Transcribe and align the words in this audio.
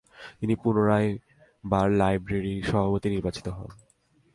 তিনি 0.39 0.53
পুনরায় 0.55 1.09
বার 1.63 1.87
লাইব্রেরীর 1.91 2.61
সভাপতি 2.63 3.07
নির্বাচিত 3.09 3.47
হন। 3.47 3.69